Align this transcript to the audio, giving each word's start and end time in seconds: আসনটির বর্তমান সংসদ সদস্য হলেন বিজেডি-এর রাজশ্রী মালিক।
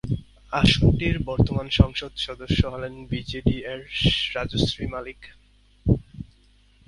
আসনটির 0.53 1.17
বর্তমান 1.25 1.67
সংসদ 1.71 2.11
সদস্য 2.17 2.59
হলেন 2.67 2.93
বিজেডি-এর 3.05 3.81
রাজশ্রী 4.35 4.85
মালিক। 4.87 5.19